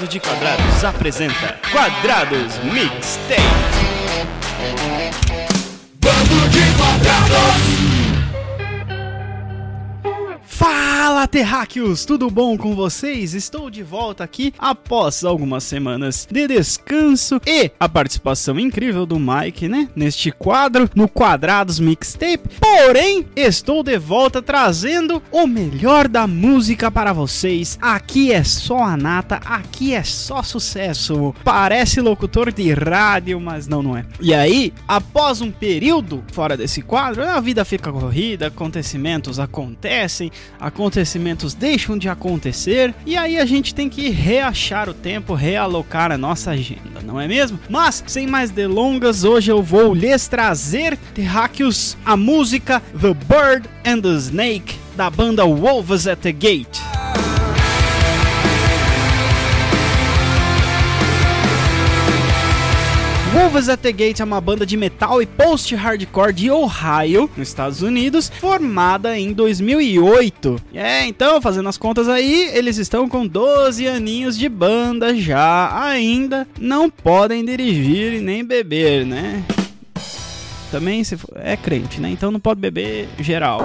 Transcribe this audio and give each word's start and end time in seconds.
Bando 0.00 0.12
de 0.12 0.18
Quadrados 0.20 0.82
apresenta 0.82 1.58
Quadrados 1.70 2.58
Mixtape. 2.64 3.42
Bando 6.00 6.48
de 6.48 6.60
Quadrados! 6.78 7.60
Fala 10.42 10.99
terráqueos, 11.30 12.04
tudo 12.04 12.28
bom 12.28 12.58
com 12.58 12.74
vocês? 12.74 13.34
Estou 13.34 13.70
de 13.70 13.82
volta 13.82 14.24
aqui 14.24 14.52
após 14.58 15.24
algumas 15.24 15.62
semanas 15.62 16.26
de 16.30 16.48
descanso 16.48 17.40
e 17.46 17.70
a 17.78 17.88
participação 17.88 18.58
incrível 18.58 19.06
do 19.06 19.18
Mike, 19.18 19.68
né? 19.68 19.88
Neste 19.94 20.32
quadro, 20.32 20.90
no 20.94 21.08
Quadrados 21.08 21.78
Mixtape. 21.78 22.50
Porém, 22.60 23.26
estou 23.36 23.82
de 23.82 23.96
volta 23.98 24.42
trazendo 24.42 25.22
o 25.30 25.46
melhor 25.46 26.08
da 26.08 26.26
música 26.26 26.90
para 26.90 27.12
vocês. 27.12 27.78
Aqui 27.80 28.32
é 28.32 28.42
só 28.42 28.82
a 28.82 28.96
nata, 28.96 29.36
aqui 29.44 29.94
é 29.94 30.02
só 30.02 30.42
sucesso. 30.42 31.34
Parece 31.44 32.00
locutor 32.00 32.52
de 32.52 32.72
rádio, 32.72 33.40
mas 33.40 33.68
não, 33.68 33.82
não 33.82 33.96
é. 33.96 34.04
E 34.20 34.34
aí, 34.34 34.74
após 34.86 35.40
um 35.40 35.50
período 35.50 36.24
fora 36.32 36.56
desse 36.56 36.82
quadro, 36.82 37.22
a 37.22 37.40
vida 37.40 37.64
fica 37.64 37.92
corrida, 37.92 38.48
acontecimentos 38.48 39.38
acontecem, 39.38 40.32
acontecimentos 41.00 41.54
deixam 41.54 41.96
de 41.96 42.08
acontecer 42.08 42.94
e 43.06 43.16
aí 43.16 43.38
a 43.38 43.46
gente 43.46 43.74
tem 43.74 43.88
que 43.88 44.10
reachar 44.10 44.88
o 44.88 44.94
tempo, 44.94 45.34
realocar 45.34 46.12
a 46.12 46.18
nossa 46.18 46.50
agenda, 46.50 47.00
não 47.02 47.18
é 47.18 47.26
mesmo? 47.26 47.58
Mas, 47.68 48.04
sem 48.06 48.26
mais 48.26 48.50
delongas, 48.50 49.24
hoje 49.24 49.50
eu 49.50 49.62
vou 49.62 49.94
lhes 49.94 50.28
trazer, 50.28 50.98
terráqueos, 51.14 51.96
a 52.04 52.16
música 52.16 52.82
The 53.00 53.14
Bird 53.14 53.68
and 53.86 54.00
the 54.02 54.14
Snake 54.16 54.74
da 54.94 55.08
banda 55.08 55.46
Wolves 55.46 56.06
at 56.06 56.18
the 56.20 56.32
Gate. 56.32 56.89
Wolves 63.32 63.68
at 63.68 63.78
the 63.80 63.92
Gate 63.92 64.18
é 64.18 64.24
uma 64.24 64.40
banda 64.40 64.66
de 64.66 64.76
metal 64.76 65.22
e 65.22 65.26
post-hardcore 65.26 66.32
de 66.32 66.50
Ohio, 66.50 67.30
nos 67.36 67.46
Estados 67.46 67.80
Unidos, 67.80 68.28
formada 68.28 69.16
em 69.16 69.32
2008. 69.32 70.56
É, 70.74 71.06
então, 71.06 71.40
fazendo 71.40 71.68
as 71.68 71.78
contas 71.78 72.08
aí, 72.08 72.50
eles 72.52 72.76
estão 72.76 73.08
com 73.08 73.24
12 73.24 73.86
aninhos 73.86 74.36
de 74.36 74.48
banda 74.48 75.14
já. 75.14 75.80
Ainda 75.80 76.46
não 76.58 76.90
podem 76.90 77.44
dirigir 77.44 78.20
nem 78.20 78.44
beber, 78.44 79.06
né? 79.06 79.44
Também 80.72 81.04
se 81.04 81.16
for, 81.16 81.30
é 81.36 81.56
crente, 81.56 82.00
né? 82.00 82.10
Então 82.10 82.32
não 82.32 82.40
pode 82.40 82.60
beber 82.60 83.08
geral. 83.20 83.60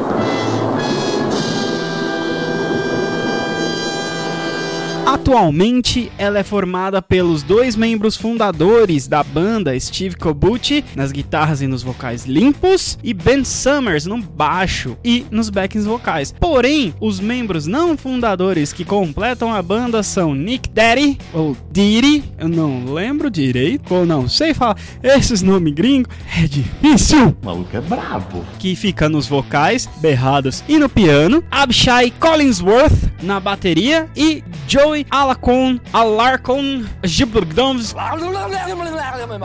Atualmente, 5.26 6.12
ela 6.20 6.38
é 6.38 6.44
formada 6.44 7.02
pelos 7.02 7.42
dois 7.42 7.76
membros 7.76 8.16
fundadores 8.16 9.08
da 9.08 9.24
banda, 9.24 9.78
Steve 9.80 10.16
Kobuchi 10.16 10.86
nas 10.96 11.12
guitarras 11.12 11.64
e 11.64 11.68
nos 11.68 11.82
vocais 11.82 12.28
limpos, 12.28 13.00
e 13.04 13.12
Ben 13.12 13.44
Summers 13.44 14.06
no 14.06 14.22
baixo 14.22 14.96
e 15.04 15.26
nos 15.32 15.50
backings 15.50 15.88
vocais. 15.88 16.32
Porém, 16.40 16.94
os 17.02 17.20
membros 17.20 17.66
não 17.66 17.98
fundadores 17.98 18.72
que 18.72 18.86
completam 18.86 19.52
a 19.52 19.64
banda 19.64 20.04
são 20.04 20.36
Nick 20.36 20.70
Daddy, 20.70 21.18
ou 21.34 21.58
Diddy, 21.72 22.24
eu 22.38 22.48
não 22.48 22.94
lembro 22.94 23.32
direito, 23.32 23.96
ou 23.96 24.06
não 24.06 24.30
sei 24.30 24.54
falar, 24.54 24.78
esses 25.02 25.42
nomes 25.42 25.74
gringos 25.74 26.14
é 26.38 26.46
difícil. 26.46 27.36
O 27.42 27.46
maluco 27.48 27.76
é 27.76 27.82
brabo. 27.82 28.46
Que 28.60 28.76
fica 28.76 29.10
nos 29.10 29.26
vocais, 29.26 29.90
berrados 29.98 30.64
e 30.70 30.78
no 30.78 30.88
piano, 30.88 31.44
Abshai 31.50 32.12
Collinsworth 32.12 33.16
na 33.24 33.40
bateria 33.40 34.08
e 34.16 34.44
Joey 34.68 35.06
Alacon, 35.16 35.80
Alarcon, 35.94 36.84
Gibberdons 37.02 37.96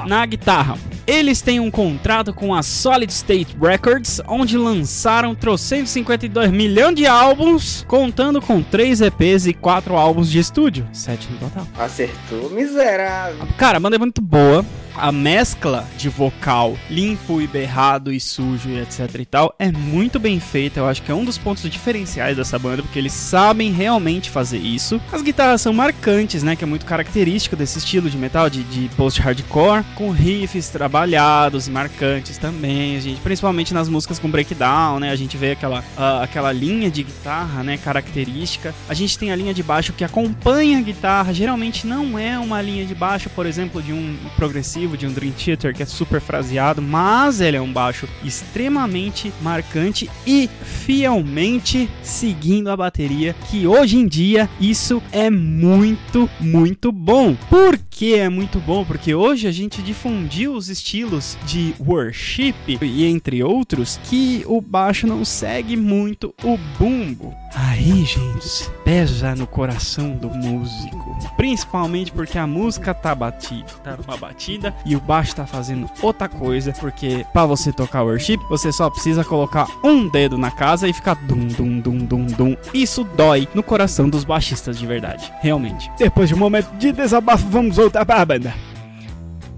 na 0.04 0.26
guitarra. 0.26 0.76
Eles 1.06 1.40
têm 1.40 1.60
um 1.60 1.70
contrato 1.70 2.34
com 2.34 2.52
a 2.52 2.60
Solid 2.60 3.12
State 3.12 3.56
Records, 3.60 4.20
onde 4.26 4.58
lançaram 4.58 5.32
352 5.32 6.50
milhões 6.50 6.96
de 6.96 7.06
álbuns, 7.06 7.84
contando 7.86 8.42
com 8.42 8.60
3 8.60 9.00
EPs 9.00 9.46
e 9.46 9.52
4 9.52 9.96
álbuns 9.96 10.28
de 10.28 10.40
estúdio. 10.40 10.88
7 10.92 11.30
no 11.30 11.38
total. 11.38 11.66
Acertou, 11.78 12.50
miserável. 12.50 13.46
Cara, 13.56 13.76
a 13.76 13.80
banda 13.80 13.94
é 13.94 13.98
muito 13.98 14.20
boa. 14.20 14.64
A 15.00 15.10
mescla 15.10 15.88
de 15.96 16.10
vocal 16.10 16.76
limpo 16.90 17.40
e 17.40 17.46
berrado 17.46 18.12
e 18.12 18.20
sujo 18.20 18.68
e 18.68 18.78
etc 18.78 19.08
e 19.18 19.24
tal 19.24 19.54
é 19.58 19.72
muito 19.72 20.18
bem 20.18 20.38
feita. 20.38 20.80
Eu 20.80 20.86
acho 20.86 21.02
que 21.02 21.10
é 21.10 21.14
um 21.14 21.24
dos 21.24 21.38
pontos 21.38 21.62
diferenciais 21.70 22.36
dessa 22.36 22.58
banda, 22.58 22.82
porque 22.82 22.98
eles 22.98 23.14
sabem 23.14 23.72
realmente 23.72 24.28
fazer 24.28 24.58
isso. 24.58 25.00
As 25.10 25.22
guitarras 25.22 25.62
são 25.62 25.72
marcantes, 25.72 26.42
né? 26.42 26.54
Que 26.54 26.64
é 26.64 26.66
muito 26.66 26.84
característico 26.84 27.56
desse 27.56 27.78
estilo 27.78 28.10
de 28.10 28.18
metal, 28.18 28.50
de, 28.50 28.62
de 28.64 28.94
post-hardcore, 28.94 29.84
com 29.94 30.10
riffs 30.10 30.68
trabalhados 30.68 31.66
e 31.66 31.70
marcantes 31.70 32.36
também. 32.36 32.96
A 32.96 33.00
gente, 33.00 33.20
principalmente 33.20 33.72
nas 33.72 33.88
músicas 33.88 34.18
com 34.18 34.30
breakdown, 34.30 35.00
né? 35.00 35.10
A 35.10 35.16
gente 35.16 35.36
vê 35.36 35.52
aquela, 35.52 35.80
uh, 35.80 36.22
aquela 36.22 36.52
linha 36.52 36.90
de 36.90 37.02
guitarra, 37.02 37.62
né? 37.62 37.78
Característica. 37.78 38.74
A 38.86 38.94
gente 38.94 39.18
tem 39.18 39.32
a 39.32 39.36
linha 39.36 39.54
de 39.54 39.62
baixo 39.62 39.94
que 39.94 40.04
acompanha 40.04 40.78
a 40.78 40.82
guitarra. 40.82 41.32
Geralmente 41.32 41.86
não 41.86 42.18
é 42.18 42.38
uma 42.38 42.60
linha 42.60 42.84
de 42.84 42.94
baixo, 42.94 43.30
por 43.30 43.46
exemplo, 43.46 43.82
de 43.82 43.92
um 43.92 44.16
progressivo, 44.36 44.89
de 44.96 45.06
um 45.06 45.12
Dream 45.12 45.32
Theater, 45.32 45.74
que 45.74 45.82
é 45.82 45.86
super 45.86 46.20
fraseado, 46.20 46.82
mas 46.82 47.40
ele 47.40 47.56
é 47.56 47.60
um 47.60 47.72
baixo 47.72 48.08
extremamente 48.24 49.32
marcante 49.42 50.10
e 50.26 50.48
fielmente 50.62 51.88
seguindo 52.02 52.68
a 52.68 52.76
bateria, 52.76 53.34
que 53.50 53.66
hoje 53.66 53.98
em 53.98 54.06
dia 54.06 54.48
isso 54.60 55.02
é 55.12 55.30
muito, 55.30 56.28
muito 56.40 56.92
bom. 56.92 57.34
Por 57.48 57.78
que 57.90 58.14
é 58.14 58.28
muito 58.28 58.58
bom? 58.60 58.84
Porque 58.84 59.14
hoje 59.14 59.46
a 59.46 59.52
gente 59.52 59.82
difundiu 59.82 60.54
os 60.54 60.68
estilos 60.68 61.36
de 61.44 61.74
worship 61.78 62.54
e 62.80 63.04
entre 63.04 63.42
outros 63.42 64.00
que 64.04 64.42
o 64.46 64.60
baixo 64.60 65.06
não 65.06 65.24
segue 65.24 65.76
muito 65.76 66.34
o 66.42 66.58
bumbo. 66.78 67.34
Aí, 67.54 68.04
gente, 68.04 68.70
pesa 68.84 69.34
no 69.34 69.46
coração 69.46 70.16
do 70.16 70.30
músico, 70.30 71.18
principalmente 71.36 72.12
porque 72.12 72.38
a 72.38 72.46
música 72.46 72.94
tá 72.94 73.14
batida, 73.14 73.66
tá 73.82 73.98
uma 74.06 74.16
batida 74.16 74.69
e 74.84 74.96
o 74.96 75.00
baixo 75.00 75.36
tá 75.36 75.46
fazendo 75.46 75.88
outra 76.02 76.28
coisa, 76.28 76.72
porque 76.72 77.24
para 77.32 77.46
você 77.46 77.72
tocar 77.72 78.02
worship, 78.02 78.38
você 78.48 78.72
só 78.72 78.88
precisa 78.90 79.24
colocar 79.24 79.66
um 79.84 80.08
dedo 80.08 80.36
na 80.38 80.50
casa 80.50 80.88
e 80.88 80.92
ficar 80.92 81.14
dum 81.14 81.46
dum 81.48 81.80
dum 81.80 81.98
dum 81.98 82.26
dum. 82.26 82.56
Isso 82.72 83.04
dói 83.04 83.48
no 83.54 83.62
coração 83.62 84.08
dos 84.08 84.24
baixistas 84.24 84.78
de 84.78 84.86
verdade, 84.86 85.32
realmente. 85.40 85.90
Depois 85.98 86.28
de 86.28 86.34
um 86.34 86.38
momento 86.38 86.70
de 86.76 86.92
desabafo, 86.92 87.46
vamos 87.48 87.76
voltar 87.76 88.04
para 88.04 88.20
a 88.20 88.24
banda. 88.24 88.54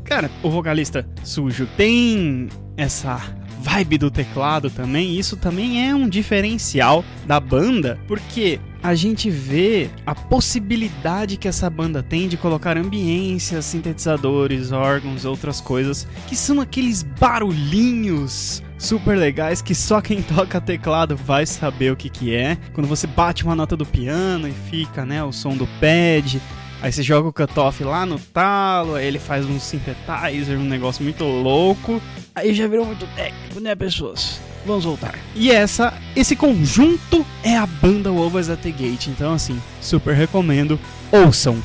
Cara, 0.04 0.30
o 0.42 0.50
vocalista 0.50 1.06
sujo 1.22 1.66
tem 1.76 2.48
essa 2.76 3.20
vibe 3.62 3.98
do 3.98 4.10
teclado 4.10 4.68
também, 4.68 5.18
isso 5.18 5.36
também 5.36 5.88
é 5.88 5.94
um 5.94 6.08
diferencial 6.08 7.04
da 7.26 7.38
banda, 7.38 7.98
porque 8.08 8.60
a 8.82 8.94
gente 8.94 9.30
vê 9.30 9.88
a 10.04 10.14
possibilidade 10.14 11.36
que 11.36 11.46
essa 11.46 11.70
banda 11.70 12.02
tem 12.02 12.26
de 12.26 12.36
colocar 12.36 12.76
ambiências, 12.76 13.64
sintetizadores, 13.64 14.72
órgãos, 14.72 15.24
outras 15.24 15.60
coisas, 15.60 16.06
que 16.26 16.34
são 16.34 16.60
aqueles 16.60 17.04
barulhinhos 17.04 18.62
super 18.76 19.16
legais 19.16 19.62
que 19.62 19.74
só 19.74 20.00
quem 20.00 20.20
toca 20.34 20.60
teclado 20.60 21.16
vai 21.16 21.46
saber 21.46 21.92
o 21.92 21.96
que 21.96 22.10
que 22.10 22.34
é. 22.34 22.58
Quando 22.72 22.88
você 22.88 23.06
bate 23.06 23.44
uma 23.44 23.54
nota 23.54 23.76
do 23.76 23.86
piano 23.86 24.48
e 24.48 24.52
fica, 24.68 25.06
né, 25.06 25.22
o 25.22 25.32
som 25.32 25.56
do 25.56 25.66
pad, 25.80 26.40
Aí 26.82 26.90
você 26.90 27.00
joga 27.00 27.28
o 27.28 27.32
cutoff 27.32 27.84
lá 27.84 28.04
no 28.04 28.18
talo, 28.18 28.96
aí 28.96 29.06
ele 29.06 29.20
faz 29.20 29.46
um 29.46 29.60
synthesizer, 29.60 30.58
um 30.58 30.64
negócio 30.64 31.04
muito 31.04 31.22
louco. 31.22 32.02
Aí 32.34 32.54
já 32.54 32.66
virou 32.66 32.86
muito 32.86 33.06
técnico, 33.14 33.60
né, 33.60 33.74
pessoas? 33.74 34.40
Vamos 34.64 34.84
voltar. 34.84 35.18
E 35.34 35.50
essa, 35.50 35.92
esse 36.16 36.34
conjunto 36.34 37.26
é 37.42 37.56
a 37.56 37.66
banda 37.66 38.10
Wolves 38.10 38.48
at 38.48 38.60
the 38.60 38.70
Gate. 38.70 39.08
Então, 39.08 39.34
assim, 39.34 39.60
super 39.80 40.14
recomendo. 40.14 40.78
Ouçam. 41.10 41.62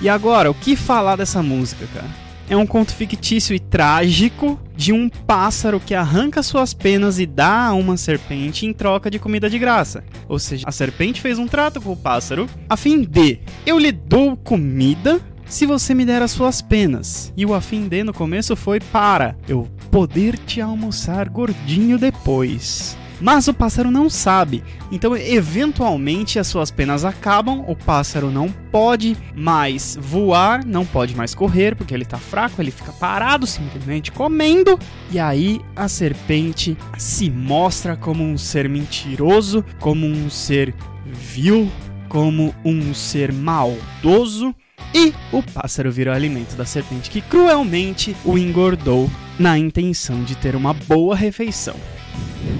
E 0.00 0.08
agora, 0.08 0.50
o 0.50 0.54
que 0.54 0.74
falar 0.74 1.16
dessa 1.16 1.42
música, 1.42 1.86
cara? 1.94 2.08
é 2.50 2.56
um 2.56 2.66
conto 2.66 2.92
fictício 2.92 3.54
e 3.54 3.60
trágico 3.60 4.60
de 4.74 4.92
um 4.92 5.08
pássaro 5.08 5.78
que 5.78 5.94
arranca 5.94 6.42
suas 6.42 6.74
penas 6.74 7.20
e 7.20 7.24
dá 7.24 7.66
a 7.66 7.74
uma 7.74 7.96
serpente 7.96 8.66
em 8.66 8.72
troca 8.72 9.08
de 9.08 9.20
comida 9.20 9.48
de 9.48 9.56
graça. 9.56 10.02
Ou 10.28 10.36
seja, 10.36 10.64
a 10.66 10.72
serpente 10.72 11.20
fez 11.20 11.38
um 11.38 11.46
trato 11.46 11.80
com 11.80 11.92
o 11.92 11.96
pássaro 11.96 12.48
a 12.68 12.76
fim 12.76 13.02
de 13.02 13.38
eu 13.64 13.78
lhe 13.78 13.92
dou 13.92 14.36
comida 14.36 15.20
se 15.50 15.66
você 15.66 15.92
me 15.92 16.06
der 16.06 16.22
as 16.22 16.30
suas 16.30 16.62
penas. 16.62 17.32
E 17.36 17.44
o 17.44 17.52
afim 17.52 17.88
de 17.88 18.04
no 18.04 18.14
começo 18.14 18.54
foi 18.54 18.78
para 18.78 19.36
eu 19.48 19.68
poder 19.90 20.38
te 20.38 20.60
almoçar 20.60 21.28
gordinho 21.28 21.98
depois. 21.98 22.96
Mas 23.20 23.48
o 23.48 23.52
pássaro 23.52 23.90
não 23.90 24.08
sabe, 24.08 24.64
então 24.90 25.14
eventualmente 25.14 26.38
as 26.38 26.46
suas 26.46 26.70
penas 26.70 27.04
acabam, 27.04 27.62
o 27.68 27.76
pássaro 27.76 28.30
não 28.30 28.48
pode 28.48 29.14
mais 29.36 29.98
voar, 30.00 30.64
não 30.64 30.86
pode 30.86 31.14
mais 31.14 31.34
correr 31.34 31.76
porque 31.76 31.92
ele 31.92 32.06
tá 32.06 32.16
fraco, 32.16 32.62
ele 32.62 32.70
fica 32.70 32.92
parado 32.92 33.46
simplesmente 33.46 34.10
comendo, 34.10 34.78
e 35.10 35.18
aí 35.18 35.60
a 35.76 35.86
serpente 35.86 36.78
se 36.96 37.28
mostra 37.28 37.94
como 37.94 38.24
um 38.24 38.38
ser 38.38 38.66
mentiroso, 38.70 39.62
como 39.78 40.06
um 40.06 40.30
ser 40.30 40.74
vil, 41.04 41.70
como 42.08 42.54
um 42.64 42.94
ser 42.94 43.34
maldoso 43.34 44.54
e 44.94 45.14
o 45.32 45.42
pássaro 45.42 45.90
virou 45.90 46.12
alimento 46.12 46.56
da 46.56 46.64
serpente 46.64 47.10
que 47.10 47.20
cruelmente 47.20 48.16
o 48.24 48.36
engordou 48.36 49.10
na 49.38 49.56
intenção 49.56 50.22
de 50.22 50.34
ter 50.36 50.56
uma 50.56 50.74
boa 50.74 51.14
refeição. 51.14 51.76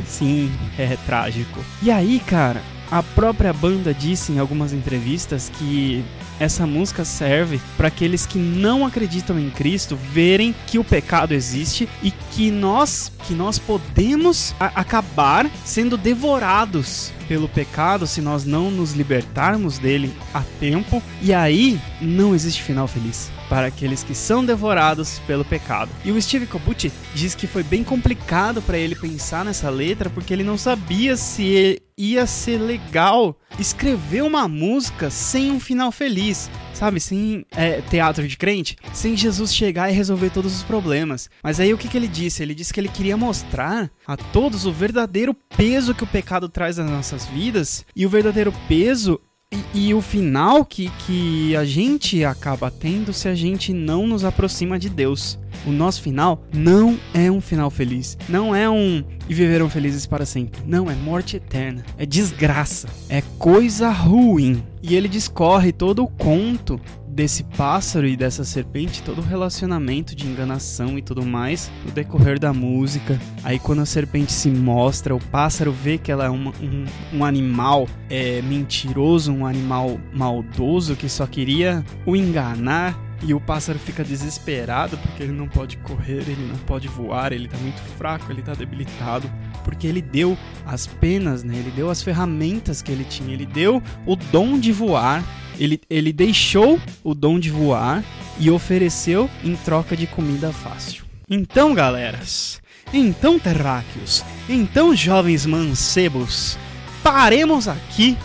Sim, 0.06 0.50
é 0.78 0.96
trágico. 1.06 1.60
E 1.82 1.90
aí, 1.90 2.20
cara, 2.20 2.62
a 2.90 3.02
própria 3.02 3.52
banda 3.52 3.94
disse 3.94 4.32
em 4.32 4.38
algumas 4.38 4.72
entrevistas 4.72 5.50
que 5.58 6.04
essa 6.40 6.66
música 6.66 7.04
serve 7.04 7.60
para 7.76 7.88
aqueles 7.88 8.24
que 8.24 8.38
não 8.38 8.86
acreditam 8.86 9.38
em 9.38 9.50
Cristo 9.50 9.94
verem 9.94 10.54
que 10.66 10.78
o 10.78 10.84
pecado 10.84 11.34
existe 11.34 11.86
e 12.02 12.10
que 12.10 12.50
nós, 12.50 13.12
que 13.28 13.34
nós 13.34 13.58
podemos 13.58 14.54
acabar 14.58 15.48
sendo 15.64 15.98
devorados 15.98 17.12
pelo 17.28 17.48
pecado 17.48 18.08
se 18.08 18.20
nós 18.20 18.44
não 18.44 18.72
nos 18.72 18.94
libertarmos 18.94 19.78
dele 19.78 20.12
a 20.34 20.42
tempo. 20.58 21.00
E 21.22 21.32
aí 21.32 21.78
não 22.00 22.34
existe 22.34 22.62
final 22.62 22.88
feliz 22.88 23.30
para 23.48 23.66
aqueles 23.66 24.02
que 24.02 24.14
são 24.14 24.44
devorados 24.44 25.20
pelo 25.26 25.44
pecado. 25.44 25.90
E 26.04 26.10
o 26.10 26.20
Steve 26.20 26.46
Kobuchi 26.46 26.90
diz 27.14 27.34
que 27.34 27.46
foi 27.46 27.62
bem 27.62 27.84
complicado 27.84 28.62
para 28.62 28.78
ele 28.78 28.94
pensar 28.94 29.44
nessa 29.44 29.68
letra 29.68 30.08
porque 30.08 30.32
ele 30.32 30.42
não 30.42 30.56
sabia 30.56 31.16
se 31.16 31.80
ia 32.00 32.26
ser 32.26 32.58
legal 32.58 33.36
escrever 33.58 34.22
uma 34.22 34.48
música 34.48 35.10
sem 35.10 35.50
um 35.50 35.60
final 35.60 35.92
feliz, 35.92 36.50
sabe? 36.72 36.98
Sem 36.98 37.44
é, 37.50 37.82
teatro 37.82 38.26
de 38.26 38.38
crente, 38.38 38.76
sem 38.94 39.14
Jesus 39.14 39.54
chegar 39.54 39.90
e 39.90 39.94
resolver 39.94 40.30
todos 40.30 40.56
os 40.56 40.62
problemas. 40.62 41.28
Mas 41.42 41.60
aí 41.60 41.74
o 41.74 41.78
que, 41.78 41.88
que 41.88 41.96
ele 41.98 42.08
disse? 42.08 42.42
Ele 42.42 42.54
disse 42.54 42.72
que 42.72 42.80
ele 42.80 42.88
queria 42.88 43.18
mostrar 43.18 43.90
a 44.06 44.16
todos 44.16 44.64
o 44.64 44.72
verdadeiro 44.72 45.34
peso 45.56 45.94
que 45.94 46.04
o 46.04 46.06
pecado 46.06 46.48
traz 46.48 46.78
nas 46.78 46.90
nossas 46.90 47.26
vidas 47.26 47.84
e 47.94 48.06
o 48.06 48.10
verdadeiro 48.10 48.52
peso 48.66 49.20
e, 49.52 49.88
e, 49.88 49.94
o 49.94 50.00
final 50.00 50.64
que, 50.64 50.88
que 51.04 51.56
a 51.56 51.64
gente 51.64 52.24
acaba 52.24 52.70
tendo 52.70 53.12
se 53.12 53.28
a 53.28 53.34
gente 53.34 53.72
não 53.72 54.06
nos 54.06 54.24
aproxima 54.24 54.78
de 54.78 54.88
Deus. 54.88 55.40
O 55.66 55.72
nosso 55.72 56.00
final 56.02 56.44
não 56.54 56.96
é 57.12 57.28
um 57.30 57.40
final 57.40 57.68
feliz. 57.68 58.16
Não 58.28 58.54
é 58.54 58.70
um 58.70 59.02
e 59.28 59.34
viveram 59.34 59.68
felizes 59.68 60.06
para 60.06 60.24
sempre. 60.24 60.62
Não, 60.64 60.88
é 60.88 60.94
morte 60.94 61.36
eterna. 61.36 61.84
É 61.98 62.06
desgraça. 62.06 62.88
É 63.08 63.22
coisa 63.38 63.90
ruim. 63.90 64.62
E 64.82 64.94
ele 64.94 65.08
discorre 65.08 65.72
todo 65.72 66.04
o 66.04 66.08
conto 66.08 66.80
desse 67.12 67.44
pássaro 67.44 68.06
e 68.06 68.16
dessa 68.16 68.44
serpente, 68.44 69.02
todo 69.02 69.18
o 69.18 69.24
relacionamento 69.24 70.14
de 70.14 70.26
enganação 70.26 70.98
e 70.98 71.02
tudo 71.02 71.24
mais, 71.24 71.70
no 71.84 71.92
decorrer 71.92 72.38
da 72.38 72.52
música. 72.52 73.20
Aí 73.42 73.58
quando 73.58 73.82
a 73.82 73.86
serpente 73.86 74.32
se 74.32 74.50
mostra, 74.50 75.14
o 75.14 75.20
pássaro 75.20 75.72
vê 75.72 75.98
que 75.98 76.10
ela 76.10 76.24
é 76.24 76.30
uma, 76.30 76.52
um, 76.62 76.84
um 77.18 77.24
animal 77.24 77.88
é, 78.08 78.40
mentiroso, 78.42 79.32
um 79.32 79.44
animal 79.44 80.00
maldoso 80.12 80.96
que 80.96 81.08
só 81.08 81.26
queria 81.26 81.84
o 82.06 82.16
enganar. 82.16 82.98
E 83.22 83.34
o 83.34 83.40
pássaro 83.40 83.78
fica 83.78 84.02
desesperado 84.02 84.96
porque 84.96 85.22
ele 85.22 85.32
não 85.32 85.46
pode 85.46 85.76
correr, 85.78 86.22
ele 86.26 86.48
não 86.48 86.56
pode 86.60 86.88
voar, 86.88 87.34
ele 87.34 87.48
tá 87.48 87.58
muito 87.58 87.78
fraco, 87.98 88.32
ele 88.32 88.40
tá 88.40 88.54
debilitado. 88.54 89.30
Porque 89.62 89.86
ele 89.86 90.00
deu 90.00 90.38
as 90.64 90.86
penas, 90.86 91.44
né? 91.44 91.56
Ele 91.58 91.70
deu 91.70 91.90
as 91.90 92.02
ferramentas 92.02 92.80
que 92.80 92.90
ele 92.90 93.04
tinha, 93.04 93.34
ele 93.34 93.44
deu 93.44 93.82
o 94.06 94.16
dom 94.16 94.58
de 94.58 94.72
voar 94.72 95.22
ele, 95.60 95.80
ele 95.90 96.12
deixou 96.12 96.80
o 97.04 97.14
dom 97.14 97.38
de 97.38 97.50
voar 97.50 98.02
e 98.38 98.50
ofereceu 98.50 99.30
em 99.44 99.54
troca 99.54 99.94
de 99.94 100.06
comida 100.06 100.50
fácil. 100.50 101.04
Então, 101.28 101.74
galeras, 101.74 102.60
então, 102.92 103.38
terráqueos, 103.38 104.24
então, 104.48 104.96
jovens 104.96 105.44
mancebos, 105.44 106.58
paremos 107.02 107.68
aqui 107.68 108.16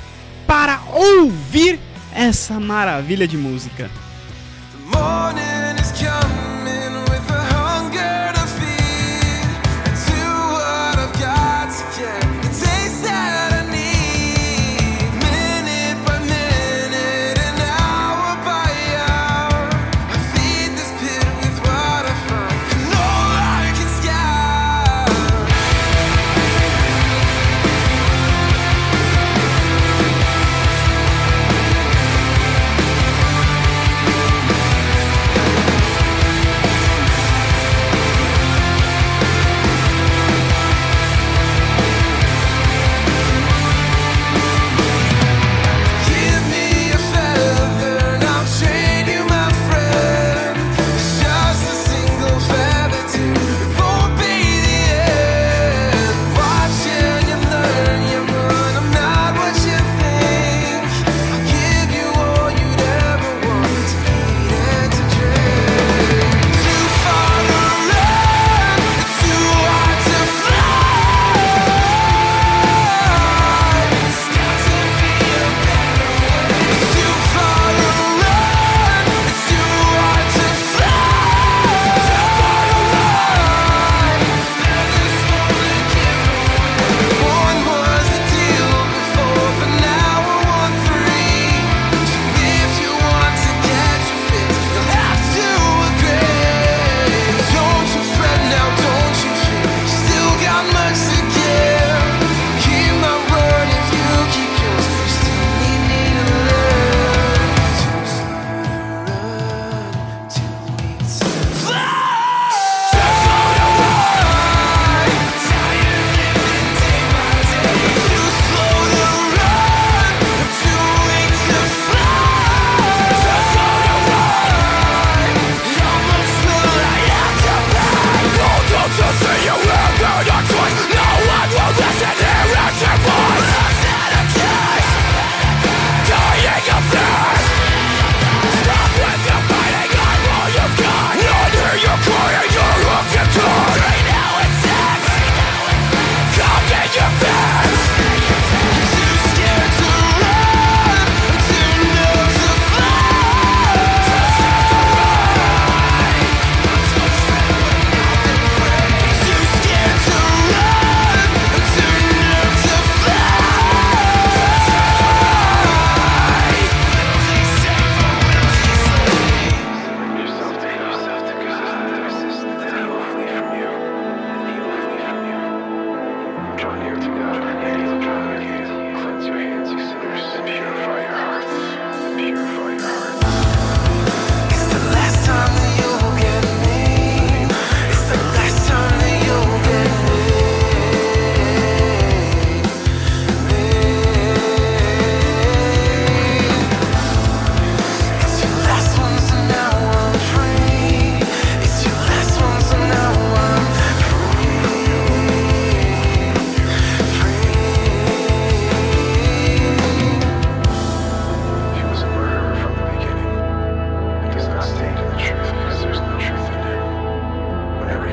para 0.48 0.82
ouvir 0.94 1.80
essa 2.14 2.60
maravilha 2.60 3.28
de 3.28 3.38
música. 3.38 3.92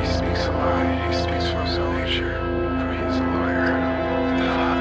He 0.02 0.08
speaks 0.08 0.46
a 0.46 0.50
lie. 0.50 1.06
He 1.06 1.14
speaks 1.14 1.48
from 1.52 1.64
his 1.64 1.78
own 1.78 1.94
nature, 1.96 2.34
for 2.80 2.92
he 2.92 2.98
is 2.98 3.16
a 3.18 3.22
lawyer. 3.22 4.71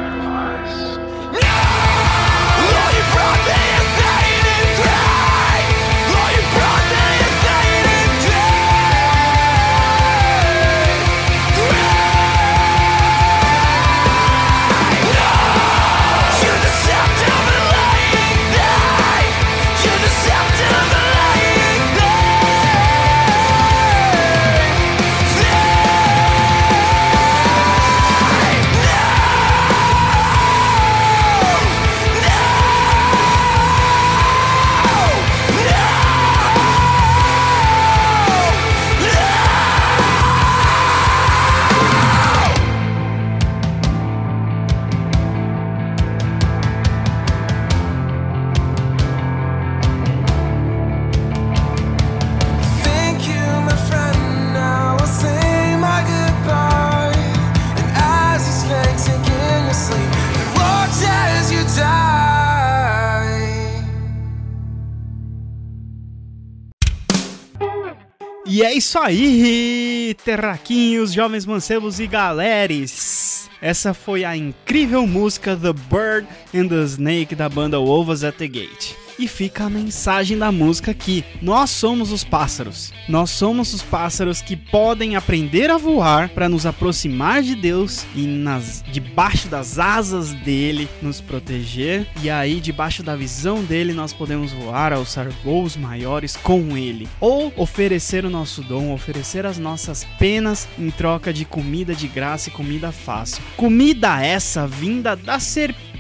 E 68.54 68.64
é 68.64 68.74
isso 68.74 69.00
aí, 69.00 70.14
terraquinhos, 70.26 71.14
jovens 71.14 71.46
mancebos 71.46 72.02
e 72.02 72.06
galeres. 72.06 73.50
Essa 73.62 73.94
foi 73.94 74.26
a 74.26 74.36
incrível 74.36 75.08
música 75.08 75.56
The 75.56 75.72
Bird 75.72 76.28
and 76.54 76.68
the 76.68 76.84
Snake 76.84 77.34
da 77.34 77.48
banda 77.48 77.80
Wolves 77.80 78.26
at 78.26 78.36
the 78.36 78.50
Gate. 78.50 79.01
E 79.22 79.28
fica 79.28 79.66
a 79.66 79.70
mensagem 79.70 80.36
da 80.36 80.52
música 80.52 80.90
aqui. 80.90 81.24
Nós 81.44 81.70
somos 81.70 82.12
os 82.12 82.24
pássaros. 82.24 82.92
Nós 83.08 83.30
somos 83.30 83.72
os 83.72 83.84
pássaros 83.84 84.42
que 84.42 84.56
podem 84.56 85.16
aprender 85.16 85.70
a 85.70 85.78
voar 85.78 86.30
para 86.30 86.50
nos 86.50 86.66
aproximar 86.66 87.44
de 87.44 87.54
Deus 87.54 88.04
e 88.16 88.26
nas 88.26 88.84
debaixo 88.92 89.48
das 89.48 89.78
asas 89.78 90.34
dele 90.34 90.90
nos 91.04 91.22
proteger. 91.22 92.08
E 92.24 92.32
aí 92.32 92.60
debaixo 92.60 93.04
da 93.04 93.16
visão 93.16 93.64
dele 93.64 93.94
nós 93.94 94.12
podemos 94.12 94.54
voar, 94.54 94.92
alçar 94.92 95.30
voos 95.44 95.78
maiores 95.78 96.36
com 96.36 96.76
ele. 96.76 97.08
Ou 97.20 97.54
oferecer 97.56 98.26
o 98.26 98.30
nosso 98.30 98.64
dom, 98.64 98.92
oferecer 98.92 99.46
as 99.46 99.60
nossas 99.60 100.04
penas 100.18 100.68
em 100.80 100.90
troca 100.90 101.32
de 101.32 101.46
comida 101.46 101.94
de 101.94 102.08
graça 102.08 102.50
e 102.50 102.52
comida 102.52 102.92
fácil. 102.92 103.44
Comida 103.56 104.20
essa 104.20 104.66
vinda 104.66 105.16
da 105.16 105.40
serpente 105.40 105.91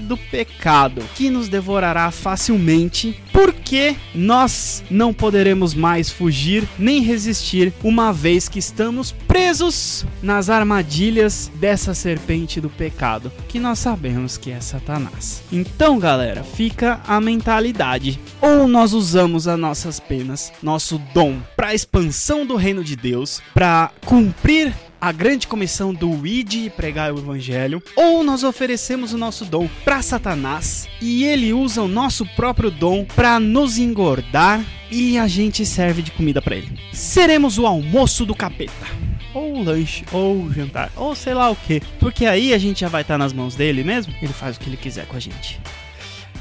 do 0.00 0.16
pecado, 0.16 1.02
que 1.16 1.28
nos 1.28 1.48
devorará 1.48 2.08
facilmente 2.12 3.20
porque 3.32 3.96
nós 4.14 4.84
não 4.88 5.12
poderemos 5.12 5.74
mais 5.74 6.08
fugir 6.08 6.68
nem 6.78 7.00
resistir, 7.02 7.72
uma 7.82 8.12
vez 8.12 8.48
que 8.48 8.60
estamos 8.60 9.10
presos 9.10 10.06
nas 10.22 10.48
armadilhas 10.48 11.50
dessa 11.56 11.94
serpente 11.94 12.60
do 12.60 12.70
pecado, 12.70 13.32
que 13.48 13.58
nós 13.58 13.80
sabemos 13.80 14.38
que 14.38 14.52
é 14.52 14.60
Satanás. 14.60 15.42
Então, 15.50 15.98
galera, 15.98 16.44
fica 16.44 17.00
a 17.04 17.20
mentalidade: 17.20 18.20
ou 18.40 18.68
nós 18.68 18.92
usamos 18.92 19.48
as 19.48 19.58
nossas 19.58 19.98
penas, 19.98 20.52
nosso 20.62 20.96
dom, 21.12 21.38
para 21.56 21.74
expansão 21.74 22.46
do 22.46 22.54
reino 22.54 22.84
de 22.84 22.94
Deus, 22.94 23.42
para 23.52 23.90
cumprir 24.04 24.72
a 25.00 25.12
grande 25.12 25.46
comissão 25.46 25.94
do 25.94 26.26
id 26.26 26.54
e 26.54 26.70
pregar 26.70 27.12
o 27.12 27.18
evangelho, 27.18 27.82
ou 27.96 28.22
nós 28.22 28.44
oferecemos 28.44 29.14
o 29.14 29.18
nosso 29.18 29.44
dom 29.44 29.68
para 29.84 30.02
Satanás 30.02 30.86
e 31.00 31.24
ele 31.24 31.52
usa 31.52 31.82
o 31.82 31.88
nosso 31.88 32.26
próprio 32.36 32.70
dom 32.70 33.04
para 33.04 33.40
nos 33.40 33.78
engordar 33.78 34.62
e 34.90 35.16
a 35.16 35.26
gente 35.26 35.64
serve 35.64 36.02
de 36.02 36.10
comida 36.10 36.42
para 36.42 36.56
ele. 36.56 36.78
Seremos 36.92 37.58
o 37.58 37.66
almoço 37.66 38.26
do 38.26 38.34
capeta. 38.34 38.86
Ou 39.32 39.62
lanche, 39.62 40.04
ou 40.10 40.52
jantar, 40.52 40.90
ou 40.96 41.14
sei 41.14 41.34
lá 41.34 41.48
o 41.48 41.56
que. 41.56 41.80
Porque 42.00 42.26
aí 42.26 42.52
a 42.52 42.58
gente 42.58 42.80
já 42.80 42.88
vai 42.88 43.02
estar 43.02 43.14
tá 43.14 43.18
nas 43.18 43.32
mãos 43.32 43.54
dele 43.54 43.84
mesmo. 43.84 44.12
Ele 44.20 44.32
faz 44.32 44.56
o 44.56 44.60
que 44.60 44.68
ele 44.68 44.76
quiser 44.76 45.06
com 45.06 45.16
a 45.16 45.20
gente. 45.20 45.60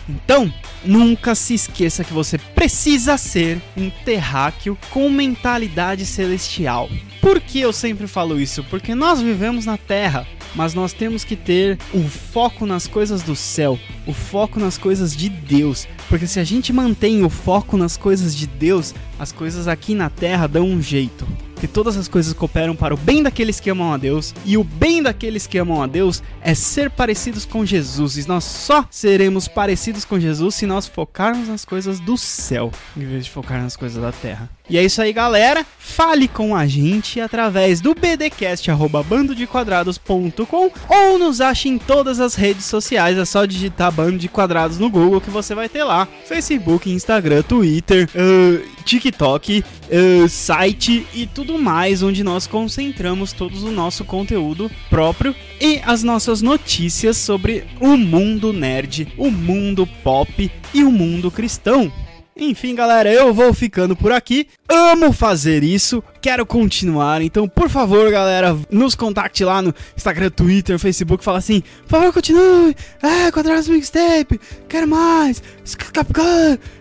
Então, 0.09 0.51
nunca 0.83 1.35
se 1.35 1.53
esqueça 1.53 2.03
que 2.03 2.11
você 2.11 2.39
precisa 2.39 3.15
ser 3.15 3.61
um 3.77 3.91
terráqueo 4.03 4.75
com 4.89 5.07
mentalidade 5.07 6.03
celestial. 6.03 6.89
Por 7.21 7.41
que 7.41 7.59
eu 7.59 7.73
sempre 7.73 8.07
falo 8.07 8.39
isso? 8.39 8.63
Porque 8.65 8.95
nós 8.95 9.21
vivemos 9.21 9.65
na 9.65 9.77
Terra, 9.77 10.25
mas 10.55 10.73
nós 10.73 10.93
temos 10.93 11.23
que 11.23 11.35
ter 11.35 11.77
o 11.93 12.03
foco 12.03 12.65
nas 12.65 12.87
coisas 12.87 13.21
do 13.21 13.35
céu, 13.35 13.77
o 14.07 14.13
foco 14.13 14.59
nas 14.59 14.77
coisas 14.77 15.15
de 15.15 15.29
Deus. 15.29 15.87
Porque 16.07 16.25
se 16.25 16.39
a 16.39 16.43
gente 16.43 16.71
mantém 16.71 17.23
o 17.23 17.29
foco 17.29 17.75
nas 17.77 17.97
coisas 17.97 18.35
de 18.35 18.47
Deus, 18.47 18.95
as 19.19 19.31
coisas 19.31 19.67
aqui 19.67 19.93
na 19.93 20.09
Terra 20.09 20.47
dão 20.47 20.65
um 20.65 20.81
jeito 20.81 21.27
que 21.59 21.67
todas 21.67 21.97
as 21.97 22.07
coisas 22.07 22.33
cooperam 22.33 22.75
para 22.75 22.93
o 22.93 22.97
bem 22.97 23.21
daqueles 23.21 23.59
que 23.59 23.69
amam 23.69 23.91
a 23.91 23.97
Deus, 23.97 24.33
e 24.45 24.57
o 24.57 24.63
bem 24.63 25.03
daqueles 25.03 25.45
que 25.45 25.57
amam 25.57 25.83
a 25.83 25.87
Deus 25.87 26.23
é 26.41 26.55
ser 26.55 26.89
parecidos 26.89 27.45
com 27.45 27.65
Jesus. 27.65 28.17
E 28.17 28.27
nós 28.27 28.45
só 28.45 28.87
seremos 28.89 29.47
parecidos 29.47 30.05
com 30.05 30.19
Jesus 30.19 30.55
se 30.55 30.65
nós 30.65 30.87
focarmos 30.87 31.49
nas 31.49 31.65
coisas 31.65 31.99
do 31.99 32.17
céu, 32.17 32.71
em 32.95 33.05
vez 33.05 33.25
de 33.25 33.31
focar 33.31 33.61
nas 33.61 33.75
coisas 33.75 34.01
da 34.01 34.11
terra. 34.11 34.49
E 34.69 34.77
é 34.77 34.83
isso 34.83 35.01
aí, 35.01 35.11
galera. 35.11 35.65
Fale 35.79 36.27
com 36.27 36.55
a 36.55 36.67
gente 36.67 37.19
através 37.19 37.81
do 37.81 37.95
bdcast@bandodequadrados.com 37.95 40.71
ou 40.87 41.17
nos 41.17 41.41
ache 41.41 41.67
em 41.67 41.79
todas 41.79 42.19
as 42.19 42.35
redes 42.35 42.65
sociais. 42.65 43.17
É 43.17 43.25
só 43.25 43.45
digitar 43.45 43.91
Bando 43.91 44.19
de 44.19 44.29
Quadrados 44.29 44.77
no 44.77 44.87
Google 44.89 45.19
que 45.19 45.31
você 45.31 45.55
vai 45.55 45.67
ter 45.67 45.83
lá: 45.83 46.07
Facebook, 46.25 46.91
Instagram, 46.91 47.41
Twitter, 47.41 48.07
uh, 48.13 48.61
TikTok, 48.83 49.63
uh, 49.63 50.29
site 50.29 51.07
e 51.13 51.25
tudo 51.25 51.57
mais, 51.57 52.03
onde 52.03 52.23
nós 52.23 52.45
concentramos 52.45 53.33
todo 53.33 53.65
o 53.65 53.71
nosso 53.71 54.05
conteúdo 54.05 54.69
próprio 54.89 55.35
e 55.59 55.81
as 55.83 56.03
nossas 56.03 56.43
notícias 56.43 57.17
sobre 57.17 57.65
o 57.81 57.97
mundo 57.97 58.53
nerd, 58.53 59.11
o 59.17 59.31
mundo 59.31 59.87
pop 60.03 60.51
e 60.73 60.83
o 60.83 60.91
mundo 60.91 61.31
cristão. 61.31 61.91
Enfim, 62.39 62.73
galera, 62.73 63.11
eu 63.11 63.33
vou 63.33 63.53
ficando 63.53 63.97
por 63.97 64.13
aqui. 64.13 64.47
Amo 64.69 65.11
fazer 65.11 65.61
isso, 65.61 66.01
quero 66.21 66.45
continuar. 66.45 67.21
Então, 67.21 67.49
por 67.49 67.69
favor, 67.69 68.09
galera, 68.09 68.57
nos 68.71 68.95
contacte 68.95 69.43
lá 69.43 69.61
no 69.61 69.75
Instagram, 69.95 70.29
Twitter, 70.29 70.79
Facebook. 70.79 71.21
Fala 71.21 71.39
assim: 71.39 71.61
por 71.81 71.89
favor, 71.89 72.13
continue. 72.13 72.73
É, 73.03 73.29
Quadrados 73.29 73.67
Mixtape, 73.67 74.39
quero 74.69 74.87
mais. 74.87 75.43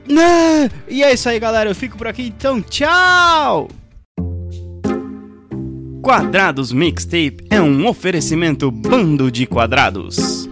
Né? 0.09 0.71
E 0.89 1.03
é 1.03 1.13
isso 1.13 1.29
aí, 1.29 1.41
galera. 1.41 1.69
Eu 1.69 1.75
fico 1.75 1.99
por 1.99 2.07
aqui. 2.07 2.33
Então, 2.39 2.63
tchau. 2.63 3.69
Quadrados 6.01 6.73
Mixtape 6.73 7.39
é 7.51 7.61
um 7.61 7.87
oferecimento 7.87 8.71
bando 8.71 9.31
de 9.31 9.45
quadrados. 9.45 10.49